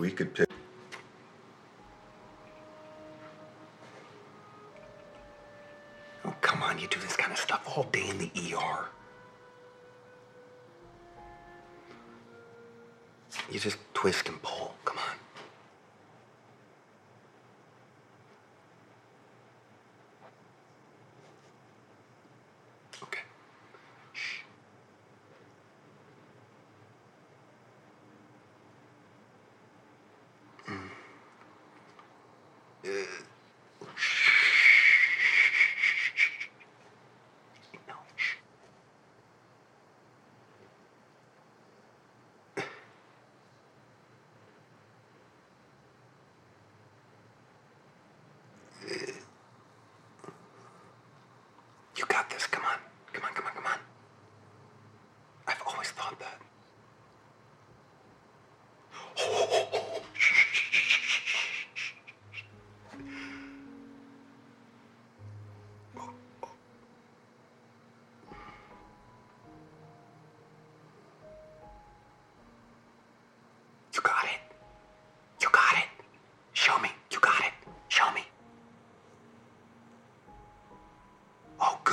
we 0.00 0.10
could 0.10 0.32
pick. 0.32 0.48
Oh, 6.24 6.34
come 6.40 6.62
on, 6.62 6.78
you 6.78 6.88
do 6.88 6.98
this 7.00 7.16
kind 7.16 7.32
of 7.32 7.38
stuff 7.38 7.62
all 7.66 7.84
day 7.92 8.08
in 8.08 8.16
the 8.16 8.30
ER. 8.54 8.88
You 13.50 13.60
just 13.60 13.76
twist 13.92 14.28
and 14.28 14.40
pull. 14.42 14.74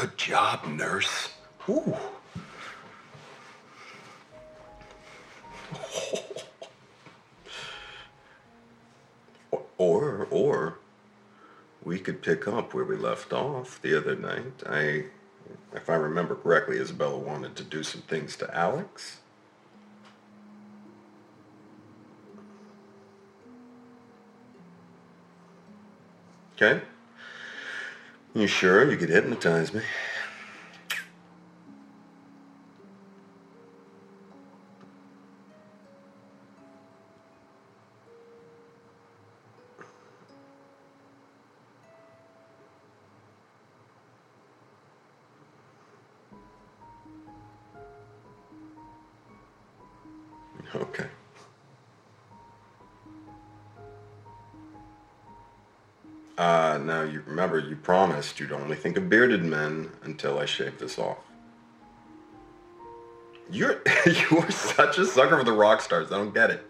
Good 0.00 0.18
job, 0.18 0.66
nurse. 0.66 1.30
Ooh. 1.68 1.96
Or, 9.78 10.26
or 10.30 10.78
we 11.84 11.98
could 11.98 12.22
pick 12.22 12.48
up 12.48 12.72
where 12.72 12.86
we 12.86 12.96
left 12.96 13.34
off 13.34 13.78
the 13.82 13.94
other 13.94 14.16
night. 14.16 14.62
I, 14.66 15.04
if 15.74 15.90
I 15.90 15.96
remember 15.96 16.34
correctly, 16.34 16.78
Isabella 16.78 17.18
wanted 17.18 17.56
to 17.56 17.62
do 17.62 17.82
some 17.82 18.00
things 18.00 18.36
to 18.36 18.56
Alex. 18.56 19.18
Okay. 26.54 26.80
You 28.36 28.46
sure 28.46 28.90
you 28.90 28.98
could 28.98 29.08
hypnotize 29.08 29.72
me? 29.72 29.80
Okay. 50.74 51.06
Uh, 56.38 56.78
now 56.82 57.02
you 57.02 57.22
remember 57.26 57.58
you 57.58 57.76
promised 57.76 58.38
you'd 58.38 58.52
only 58.52 58.76
think 58.76 58.98
of 58.98 59.08
bearded 59.08 59.42
men 59.42 59.90
until 60.02 60.38
I 60.38 60.44
shave 60.44 60.78
this 60.78 60.98
off. 60.98 61.18
You're 63.50 63.80
you're 64.06 64.50
such 64.50 64.98
a 64.98 65.06
sucker 65.06 65.38
for 65.38 65.44
the 65.44 65.52
rock 65.52 65.80
stars. 65.80 66.12
I 66.12 66.18
don't 66.18 66.34
get 66.34 66.50
it. 66.50 66.62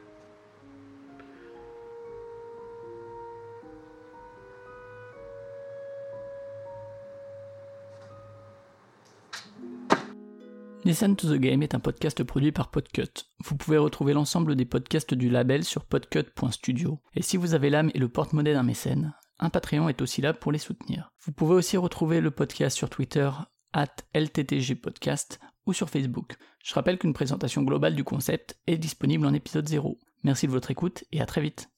Listen 10.85 11.17
to 11.17 11.27
the 11.27 11.41
Game 11.41 11.65
est 11.65 11.75
un 11.75 11.81
podcast 11.81 12.23
produit 12.23 12.53
par 12.53 12.71
Podcut. 12.71 13.27
Vous 13.45 13.57
pouvez 13.57 13.77
retrouver 13.77 14.13
l'ensemble 14.13 14.55
des 14.55 14.65
podcasts 14.65 15.15
du 15.15 15.29
label 15.29 15.65
sur 15.65 15.85
podcut.studio. 15.85 17.01
Et 17.17 17.23
si 17.23 17.37
vous 17.37 17.55
avez 17.55 17.71
l'âme 17.71 17.91
et 17.95 17.99
le 17.99 18.09
porte-monnaie 18.09 18.53
d'un 18.53 18.63
mécène, 18.63 19.13
un 19.47 19.51
Patreon 19.51 19.89
est 19.89 20.03
aussi 20.03 20.21
là 20.21 20.35
pour 20.35 20.51
les 20.51 20.59
soutenir. 20.59 21.13
Vous 21.25 21.31
pouvez 21.31 21.55
aussi 21.55 21.77
retrouver 21.77 22.21
le 22.21 22.33
podcast 22.33 22.77
sur 22.77 22.91
Twitter, 22.91 23.31
at 23.73 23.95
LTTG 24.13 24.75
Podcast, 24.75 25.39
ou 25.67 25.73
sur 25.73 25.89
Facebook. 25.89 26.35
Je 26.65 26.75
rappelle 26.75 26.99
qu'une 26.99 27.15
présentation 27.15 27.63
globale 27.63 27.95
du 27.95 28.03
concept 28.03 28.59
est 28.67 28.77
disponible 28.77 29.25
en 29.25 29.35
épisode 29.35 29.69
0. 29.69 29.99
Merci 30.25 30.49
de 30.49 30.53
votre 30.53 30.73
écoute 30.73 31.05
et 31.13 31.21
à 31.21 31.27
très 31.27 31.41
vite. 31.41 31.69